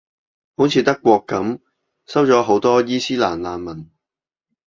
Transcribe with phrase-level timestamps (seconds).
[0.57, 1.59] 好似德國噉，
[2.07, 3.91] 收咗好多伊期蘭難民